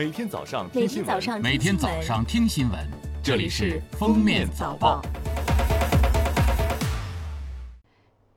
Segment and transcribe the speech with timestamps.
[0.00, 2.80] 每天早上每听新闻，天早上每天早上听新闻，
[3.22, 5.02] 这里是《封面早报》。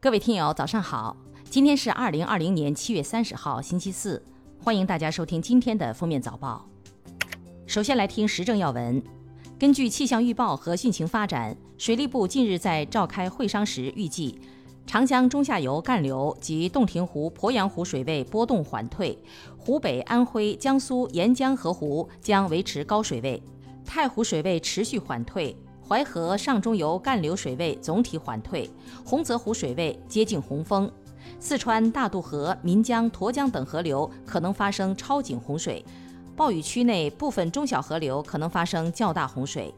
[0.00, 1.14] 各位听友，早上好！
[1.50, 4.24] 今天是二零二零年七月三十号，星期四，
[4.64, 6.66] 欢迎大家收听今天的《封面早报》。
[7.66, 9.02] 首先来听时政要闻。
[9.58, 14.40] 根据气象预报和汛情发展，水利部近日在召开会商时预计，
[14.86, 19.16] 长江中下游干流及洞庭湖、鄱阳湖水位波动缓退，
[19.56, 23.40] 湖北、安徽、江苏沿江河湖将维持高水位，
[23.84, 25.56] 太湖水位持续缓退。
[25.88, 28.68] 淮河上中游干流水位总体缓退，
[29.04, 30.90] 洪泽湖水位接近洪峰。
[31.38, 35.84] 四川大渡河、岷江、沱江等河流可能发生超警洪水，
[36.36, 39.72] 暴雨区内部分中小河流可能发生较大洪水。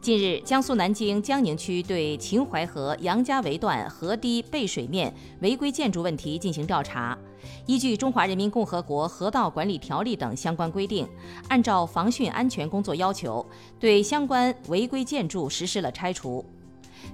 [0.00, 7.18] 近日，江苏南京江宁区对秦淮河杨家围段河堤背水面违规建筑问题进行调查，
[7.66, 11.06] 依据《中华人民共和国河道管理条例》等相关规定，
[11.48, 13.44] 按照防汛安全工作要求，
[13.80, 16.44] 对相关违规建筑实施了拆除。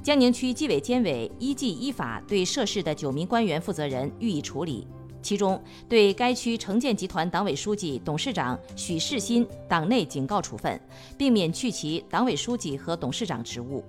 [0.02, 4.86] 江宁区纪委监委依纪依法对涉事的九名官员负责人予以处理。
[5.24, 5.58] 其中，
[5.88, 10.78] 对该区城建集团党委书记、董事长许世新党内警告处分，
[11.16, 13.82] 并免去其党委书记和董事长职务。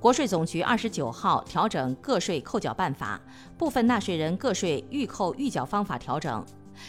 [0.00, 3.20] 国税总局二十九号调整个税扣缴办法，
[3.58, 6.42] 部分纳税人个税预扣预缴方法调整。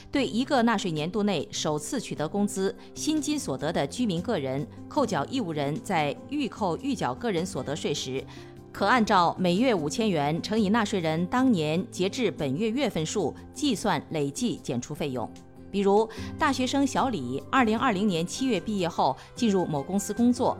[0.09, 8.23] 对一个纳税年度内首次取得工资、薪金所得的居民个人，扣缴义务人在预扣预缴个人所得税时，
[8.72, 15.30] 可按照每月五千元乘以纳税人当年截至本月月份数计算累计减除费用。
[15.69, 20.58] 比如，大学生小李，二零二零年七月毕业后进入某公司工作，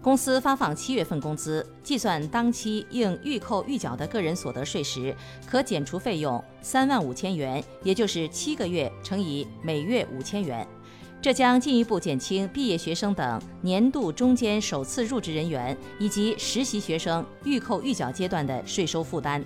[0.00, 5.14] 公司发放七月份工资，计算当期应预扣预缴的个人所得税时，
[5.46, 10.66] 可减除费用三万五千元，也就是七个月乘以每月五千元。
[11.26, 19.44] 这将进一步减轻毕业学生等年度中间首次入职人员以及实习学生预扣预缴阶段的税收负担。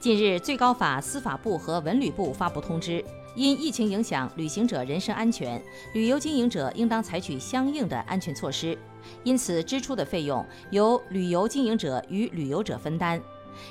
[0.00, 3.04] 近日，最高法、司法部和文旅部发布通知，
[3.36, 5.62] 因疫情影响旅行者人身安全，
[5.94, 8.76] 旅游经营者应当采取相应的安全措施，
[9.22, 13.22] 因此支出的费用由旅游经营者与旅游者分担。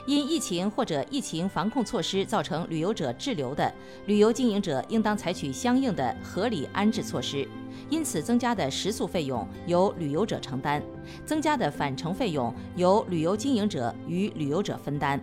[0.05, 3.73] 因疫情或者疫情防控措施造成旅游者滞留的，
[4.05, 7.47] 旅游经营者应当采取相应的合理安置措施。
[7.89, 10.81] 因此，增加的食宿费用由旅游者承担，
[11.25, 15.19] 增加的返程费用由旅游经营者与旅游者分担。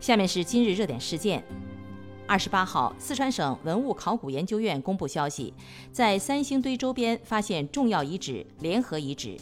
[0.00, 1.42] 下面是今日热点事件。
[2.26, 5.52] 二十八号，四川省文物考古研究院公布消息，
[5.92, 9.36] 在三星堆周边发现重要遗址——联合遗址。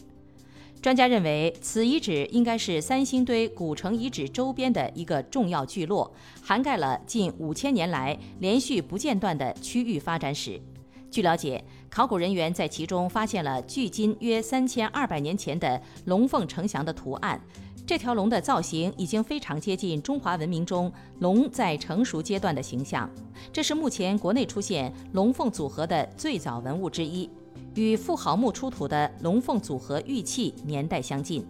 [0.82, 6.12] 专家认为，此遗址应该是三星堆古城遗址周边的一个重要聚落，
[6.42, 10.60] 涵盖了近五千年来连续不间断的区域发展史。
[11.08, 17.40] 据了解，考古人员在其中发现了距今约三千二百年前的龙凤呈祥的图案。
[17.86, 23.08] 这条龙的造型已经非常接近中华文明中龙在成熟阶段的形象，
[23.52, 27.30] 这是目前国内出现龙凤组合的最早文物之一。
[27.74, 31.46] 与富豪墓出土的龙凤组合玉器年代相近。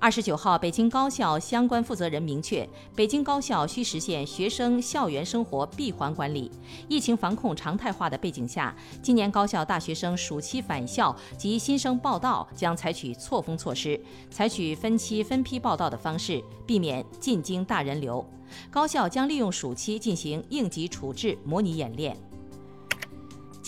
[0.00, 2.64] 二十九号，北京高校相关负责人明确，
[2.94, 6.48] 北京高校需实现学生校园生活闭环管理。
[6.88, 18.24] 疫情防控常态化的背景下，今年高校大学生暑期返校及新生报到将采取错峰措施，采取分期分批报到的方式，避免进京大人流。
[18.70, 22.16] 高校将利用暑期进行应急处置模拟演练。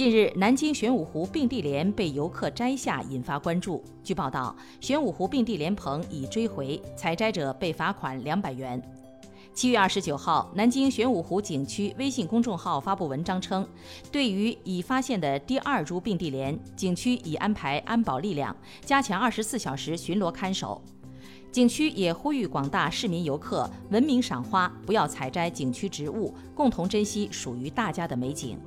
[0.00, 3.84] 近日，南京玄武湖并蒂莲被游客摘下，引发关注。
[4.03, 8.83] 据报道，玄武湖并蒂莲棚已追回，采摘者被罚款两百元。
[9.53, 13.69] 七月二十九号，南京玄武湖景区微信公众号发布文章称，
[14.11, 20.81] 对于已发现的第二株并蒂莲，景区已安排安保力量加强二十四小时巡逻看守。
[21.53, 28.59] 景区也呼吁广大市民游客文明赏花，不要采摘景区植物，共同珍惜属于大家的美景。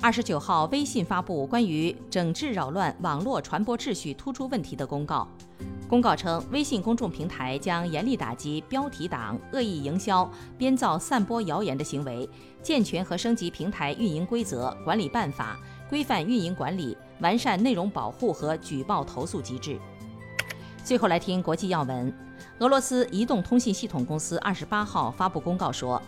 [0.00, 5.26] 二十九号，微信发布关于整治扰乱网络传播秩序突出问题的公告。
[5.88, 12.28] 公告称，微信公众平台将严厉打击标题党、恶意营销、编造、散播谣言的行为，
[12.62, 15.58] 健全和升级平台运营规则管理办法，
[15.88, 19.78] 规范运营管理，完善内容保护和举报投诉机制。
[20.84, 22.12] 最后来听国际要闻，
[22.58, 26.00] 俄罗斯移动通信系统公司二十八号发布公告说。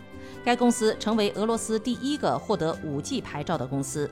[0.43, 4.09] 该公司成为俄罗斯第一个获得 5G 牌照的公司。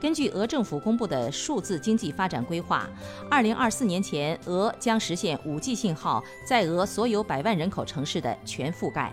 [0.00, 2.88] 根据俄政府公布的数字经济发展规划
[3.30, 9.12] 二零二四年前，俄将实现 5G 信号在俄所有百万人口城市的全覆盖。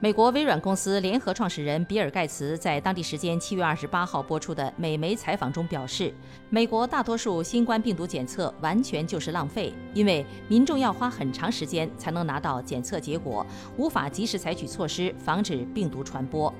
[0.00, 6.14] 美国微软公司联合创始人比尔·盖茨在当地时间七月二十八号播出的美媒采访中表示，
[6.50, 13.44] 美国大多数新冠病毒检测完全就是浪费，因为民众要花很长时间才能拿到检测结果，
[13.76, 16.54] 无法及时采取措施防止病毒传播。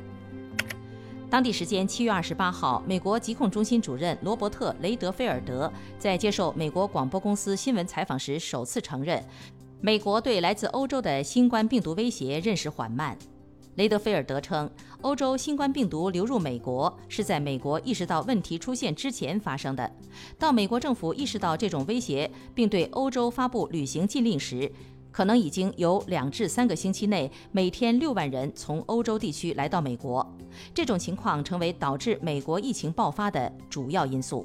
[1.31, 9.23] 当地时间七月二十八号，美国疾控中心主任罗伯特·雷德菲尔德在接受美国广播公司新闻采访时首次承认。
[9.81, 13.17] 美国对来自欧洲的新冠病毒威胁认识缓慢。
[13.77, 14.69] 雷德菲尔德称，
[15.03, 19.89] 欧洲新冠病毒流入美国是在美国意识到问题出现之前发生的。
[20.37, 24.69] 到美国政府意识到这种威胁，并对欧洲发布旅行禁令时，
[25.13, 30.29] 可能已经有两至三个星期内每天六万人从欧洲地区来到美国。
[30.75, 34.45] 这种情况成为导致美国疫情爆发的主要因素。